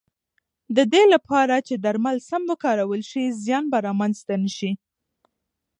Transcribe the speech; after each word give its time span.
د 0.75 0.77
دې 0.93 1.03
لپاره 1.13 1.55
چې 1.67 1.75
درمل 1.83 2.17
سم 2.29 2.41
وکارول 2.51 3.01
شي، 3.09 3.23
زیان 3.43 3.63
به 3.71 3.77
رامنځته 3.87 4.33
نه 4.43 4.51
شي. 4.57 4.71